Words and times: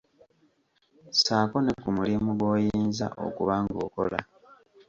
Ssaako 1.11 1.57
ne 1.61 1.73
ku 1.81 1.89
mulimu 1.97 2.29
gy'oyinza 2.39 3.07
okuba 3.25 3.55
ng'okola. 3.63 4.19